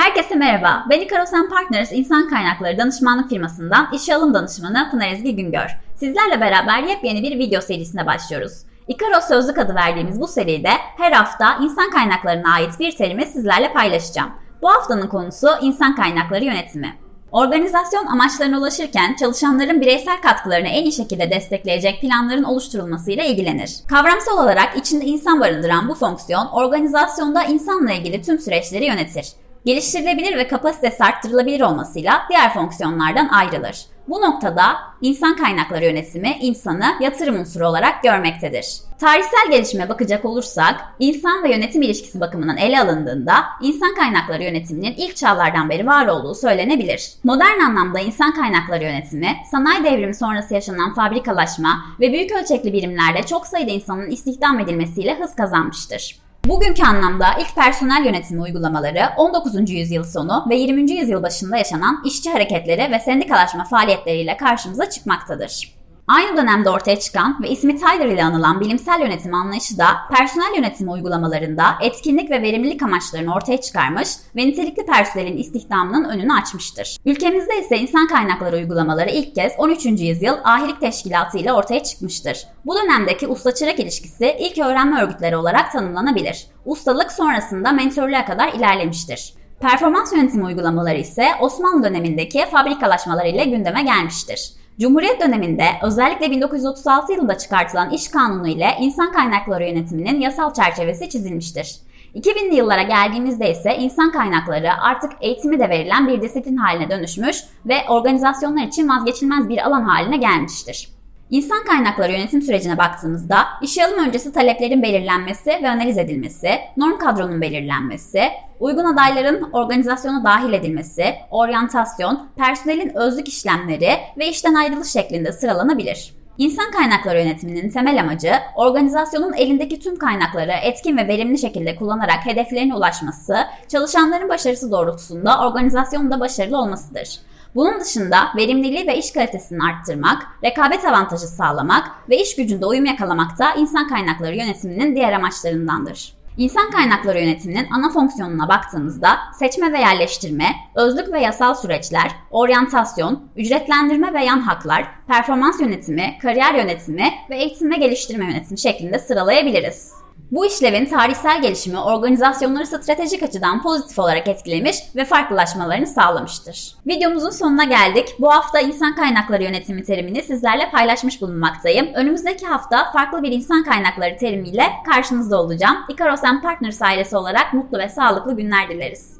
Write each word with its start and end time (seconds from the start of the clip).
Herkese 0.00 0.34
merhaba. 0.34 0.86
Ben 0.90 1.00
Ikaros 1.00 1.30
Partners 1.50 1.92
İnsan 1.92 2.28
Kaynakları 2.28 2.78
Danışmanlık 2.78 3.28
Firmasından 3.28 3.88
işe 3.92 4.14
alım 4.14 4.34
danışmanı 4.34 4.90
Pınar 4.90 5.08
Ezgi 5.12 5.36
Güngör. 5.36 5.78
Sizlerle 5.94 6.40
beraber 6.40 6.82
yepyeni 6.82 7.22
bir 7.22 7.38
video 7.38 7.60
serisine 7.60 8.06
başlıyoruz. 8.06 8.52
Ikaros 8.88 9.24
Sözlük 9.28 9.58
adı 9.58 9.74
verdiğimiz 9.74 10.20
bu 10.20 10.26
seride 10.26 10.70
her 10.96 11.12
hafta 11.12 11.58
insan 11.62 11.90
kaynaklarına 11.90 12.54
ait 12.54 12.78
bir 12.78 12.96
terimi 12.96 13.26
sizlerle 13.26 13.72
paylaşacağım. 13.72 14.30
Bu 14.62 14.70
haftanın 14.70 15.06
konusu 15.06 15.48
insan 15.62 15.94
kaynakları 15.94 16.44
yönetimi. 16.44 16.96
Organizasyon 17.32 18.06
amaçlarına 18.06 18.58
ulaşırken 18.58 19.16
çalışanların 19.20 19.80
bireysel 19.80 20.20
katkılarını 20.22 20.68
en 20.68 20.82
iyi 20.82 20.92
şekilde 20.92 21.30
destekleyecek 21.30 22.00
planların 22.00 22.44
oluşturulmasıyla 22.44 23.24
ilgilenir. 23.24 23.76
Kavramsal 23.88 24.44
olarak 24.44 24.76
içinde 24.76 25.04
insan 25.04 25.40
barındıran 25.40 25.88
bu 25.88 25.94
fonksiyon 25.94 26.46
organizasyonda 26.46 27.44
insanla 27.44 27.92
ilgili 27.92 28.22
tüm 28.22 28.38
süreçleri 28.38 28.84
yönetir 28.84 29.26
geliştirilebilir 29.64 30.36
ve 30.36 30.48
kapasitesi 30.48 31.04
arttırılabilir 31.04 31.60
olmasıyla 31.60 32.22
diğer 32.28 32.54
fonksiyonlardan 32.54 33.28
ayrılır. 33.28 33.86
Bu 34.08 34.20
noktada 34.20 34.76
insan 35.00 35.36
kaynakları 35.36 35.84
yönetimi 35.84 36.36
insanı 36.40 36.84
yatırım 37.00 37.40
unsuru 37.40 37.68
olarak 37.68 38.02
görmektedir. 38.02 38.66
Tarihsel 38.98 39.50
gelişime 39.50 39.88
bakacak 39.88 40.24
olursak, 40.24 40.84
insan 40.98 41.44
ve 41.44 41.50
yönetim 41.50 41.82
ilişkisi 41.82 42.20
bakımından 42.20 42.56
ele 42.56 42.80
alındığında 42.80 43.34
insan 43.62 43.94
kaynakları 43.94 44.42
yönetiminin 44.42 44.94
ilk 44.96 45.16
çağlardan 45.16 45.70
beri 45.70 45.86
var 45.86 46.06
olduğu 46.06 46.34
söylenebilir. 46.34 47.12
Modern 47.24 47.60
anlamda 47.60 48.00
insan 48.00 48.34
kaynakları 48.34 48.84
yönetimi, 48.84 49.36
sanayi 49.50 49.84
devrimi 49.84 50.14
sonrası 50.14 50.54
yaşanan 50.54 50.94
fabrikalaşma 50.94 51.84
ve 52.00 52.12
büyük 52.12 52.32
ölçekli 52.32 52.72
birimlerde 52.72 53.22
çok 53.22 53.46
sayıda 53.46 53.70
insanın 53.70 54.10
istihdam 54.10 54.60
edilmesiyle 54.60 55.18
hız 55.18 55.34
kazanmıştır. 55.34 56.20
Bugünkü 56.44 56.82
anlamda 56.82 57.26
ilk 57.40 57.54
personel 57.54 58.04
yönetimi 58.04 58.42
uygulamaları 58.42 59.02
19. 59.16 59.70
yüzyıl 59.70 60.04
sonu 60.04 60.46
ve 60.50 60.56
20. 60.56 60.92
yüzyıl 60.92 61.22
başında 61.22 61.56
yaşanan 61.56 62.02
işçi 62.04 62.30
hareketleri 62.30 62.92
ve 62.92 62.98
sendikalaşma 62.98 63.64
faaliyetleriyle 63.64 64.36
karşımıza 64.36 64.90
çıkmaktadır. 64.90 65.79
Aynı 66.10 66.36
dönemde 66.36 66.70
ortaya 66.70 67.00
çıkan 67.00 67.42
ve 67.42 67.48
ismi 67.48 67.76
Tyler 67.76 68.06
ile 68.06 68.24
anılan 68.24 68.60
bilimsel 68.60 69.00
yönetim 69.00 69.34
anlayışı 69.34 69.78
da 69.78 69.86
personel 70.16 70.56
yönetimi 70.56 70.90
uygulamalarında 70.90 71.64
etkinlik 71.80 72.30
ve 72.30 72.42
verimlilik 72.42 72.82
amaçlarını 72.82 73.34
ortaya 73.34 73.60
çıkarmış 73.60 74.08
ve 74.36 74.46
nitelikli 74.46 74.86
personelin 74.86 75.36
istihdamının 75.36 76.04
önünü 76.04 76.32
açmıştır. 76.32 76.96
Ülkemizde 77.04 77.60
ise 77.60 77.78
insan 77.78 78.08
kaynakları 78.08 78.56
uygulamaları 78.56 79.10
ilk 79.10 79.34
kez 79.34 79.52
13. 79.58 79.86
yüzyıl 79.86 80.34
ahilik 80.44 80.80
teşkilatı 80.80 81.38
ile 81.38 81.52
ortaya 81.52 81.82
çıkmıştır. 81.82 82.46
Bu 82.66 82.74
dönemdeki 82.74 83.26
usta-çırak 83.26 83.80
ilişkisi 83.80 84.36
ilk 84.38 84.58
öğrenme 84.58 85.02
örgütleri 85.02 85.36
olarak 85.36 85.72
tanımlanabilir. 85.72 86.46
Ustalık 86.64 87.12
sonrasında 87.12 87.72
mentörlüğe 87.72 88.24
kadar 88.24 88.52
ilerlemiştir. 88.52 89.34
Performans 89.60 90.12
yönetimi 90.12 90.44
uygulamaları 90.44 90.98
ise 90.98 91.28
Osmanlı 91.40 91.84
dönemindeki 91.84 92.46
fabrikalaşmalar 92.50 93.26
ile 93.26 93.44
gündeme 93.44 93.82
gelmiştir. 93.82 94.59
Cumhuriyet 94.80 95.20
döneminde 95.20 95.64
özellikle 95.82 96.30
1936 96.30 97.12
yılında 97.12 97.38
çıkartılan 97.38 97.90
iş 97.90 98.08
kanunu 98.08 98.48
ile 98.48 98.76
insan 98.80 99.12
kaynakları 99.12 99.64
yönetiminin 99.64 100.20
yasal 100.20 100.54
çerçevesi 100.54 101.08
çizilmiştir. 101.08 101.76
2000'li 102.14 102.54
yıllara 102.54 102.82
geldiğimizde 102.82 103.50
ise 103.50 103.76
insan 103.76 104.12
kaynakları 104.12 104.72
artık 104.80 105.12
eğitimi 105.20 105.58
de 105.58 105.68
verilen 105.68 106.08
bir 106.08 106.22
disiplin 106.22 106.56
haline 106.56 106.90
dönüşmüş 106.90 107.36
ve 107.66 107.76
organizasyonlar 107.88 108.66
için 108.66 108.88
vazgeçilmez 108.88 109.48
bir 109.48 109.66
alan 109.66 109.82
haline 109.82 110.16
gelmiştir. 110.16 110.99
İnsan 111.30 111.64
kaynakları 111.64 112.12
yönetim 112.12 112.42
sürecine 112.42 112.78
baktığımızda 112.78 113.46
işe 113.62 113.86
alım 113.86 113.98
öncesi 113.98 114.32
taleplerin 114.32 114.82
belirlenmesi 114.82 115.50
ve 115.50 115.70
analiz 115.70 115.98
edilmesi, 115.98 116.50
norm 116.76 116.98
kadronun 116.98 117.40
belirlenmesi, 117.40 118.22
uygun 118.60 118.84
adayların 118.84 119.50
organizasyona 119.52 120.24
dahil 120.24 120.52
edilmesi, 120.52 121.04
oryantasyon, 121.30 122.28
personelin 122.36 122.96
özlük 122.96 123.28
işlemleri 123.28 123.90
ve 124.18 124.28
işten 124.28 124.54
ayrılış 124.54 124.88
şeklinde 124.88 125.32
sıralanabilir. 125.32 126.14
İnsan 126.38 126.70
kaynakları 126.70 127.18
yönetiminin 127.18 127.70
temel 127.70 128.00
amacı, 128.00 128.32
organizasyonun 128.56 129.32
elindeki 129.32 129.80
tüm 129.80 129.98
kaynakları 129.98 130.52
etkin 130.52 130.96
ve 130.96 131.08
verimli 131.08 131.38
şekilde 131.38 131.76
kullanarak 131.76 132.26
hedeflerine 132.26 132.74
ulaşması, 132.74 133.36
çalışanların 133.68 134.28
başarısı 134.28 134.70
doğrultusunda 134.70 135.46
organizasyonun 135.46 136.10
da 136.10 136.20
başarılı 136.20 136.58
olmasıdır. 136.58 137.20
Bunun 137.54 137.80
dışında 137.80 138.16
verimliliği 138.36 138.86
ve 138.86 138.98
iş 138.98 139.12
kalitesini 139.12 139.58
arttırmak, 139.62 140.26
rekabet 140.44 140.84
avantajı 140.84 141.26
sağlamak 141.26 141.90
ve 142.08 142.22
iş 142.22 142.36
gücünde 142.36 142.66
uyum 142.66 142.84
yakalamak 142.84 143.38
da 143.38 143.54
insan 143.54 143.88
kaynakları 143.88 144.36
yönetiminin 144.36 144.96
diğer 144.96 145.12
amaçlarındandır. 145.12 146.20
İnsan 146.36 146.70
kaynakları 146.70 147.20
yönetiminin 147.20 147.66
ana 147.70 147.90
fonksiyonuna 147.90 148.48
baktığımızda 148.48 149.18
seçme 149.38 149.72
ve 149.72 149.78
yerleştirme, 149.78 150.54
özlük 150.74 151.12
ve 151.12 151.20
yasal 151.20 151.54
süreçler, 151.54 152.10
oryantasyon, 152.30 153.22
ücretlendirme 153.36 154.14
ve 154.14 154.24
yan 154.24 154.40
haklar, 154.40 154.84
performans 155.06 155.60
yönetimi, 155.60 156.18
kariyer 156.22 156.54
yönetimi 156.54 157.12
ve 157.30 157.36
eğitim 157.36 157.70
ve 157.70 157.76
geliştirme 157.76 158.24
yönetimi 158.24 158.58
şeklinde 158.58 158.98
sıralayabiliriz. 158.98 159.92
Bu 160.30 160.46
işlevin 160.46 160.86
tarihsel 160.86 161.42
gelişimi 161.42 161.78
organizasyonları 161.78 162.66
stratejik 162.66 163.22
açıdan 163.22 163.62
pozitif 163.62 163.98
olarak 163.98 164.28
etkilemiş 164.28 164.76
ve 164.96 165.04
farklılaşmalarını 165.04 165.86
sağlamıştır. 165.86 166.74
Videomuzun 166.86 167.30
sonuna 167.30 167.64
geldik. 167.64 168.08
Bu 168.18 168.30
hafta 168.32 168.60
insan 168.60 168.94
kaynakları 168.94 169.42
yönetimi 169.42 169.82
terimini 169.82 170.22
sizlerle 170.22 170.70
paylaşmış 170.70 171.22
bulunmaktayım. 171.22 171.94
Önümüzdeki 171.94 172.46
hafta 172.46 172.92
farklı 172.92 173.22
bir 173.22 173.32
insan 173.32 173.64
kaynakları 173.64 174.16
terimiyle 174.16 174.64
karşınızda 174.86 175.42
olacağım. 175.42 175.76
Ikaros 175.88 176.20
Partners 176.42 176.82
ailesi 176.82 177.16
olarak 177.16 177.54
mutlu 177.54 177.78
ve 177.78 177.88
sağlıklı 177.88 178.36
günler 178.36 178.68
dileriz. 178.68 179.19